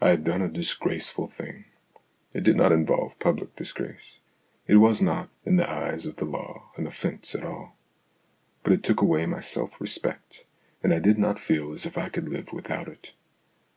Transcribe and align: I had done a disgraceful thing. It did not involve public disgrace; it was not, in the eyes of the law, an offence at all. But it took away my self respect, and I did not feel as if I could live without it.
I 0.00 0.08
had 0.08 0.24
done 0.24 0.42
a 0.42 0.48
disgraceful 0.48 1.28
thing. 1.28 1.66
It 2.32 2.42
did 2.42 2.56
not 2.56 2.72
involve 2.72 3.20
public 3.20 3.54
disgrace; 3.54 4.18
it 4.66 4.78
was 4.78 5.00
not, 5.00 5.28
in 5.44 5.54
the 5.54 5.70
eyes 5.70 6.04
of 6.04 6.16
the 6.16 6.24
law, 6.24 6.72
an 6.76 6.84
offence 6.84 7.32
at 7.32 7.44
all. 7.44 7.76
But 8.64 8.72
it 8.72 8.82
took 8.82 9.00
away 9.00 9.24
my 9.24 9.38
self 9.38 9.80
respect, 9.80 10.44
and 10.82 10.92
I 10.92 10.98
did 10.98 11.16
not 11.16 11.38
feel 11.38 11.72
as 11.72 11.86
if 11.86 11.96
I 11.96 12.08
could 12.08 12.28
live 12.28 12.52
without 12.52 12.88
it. 12.88 13.12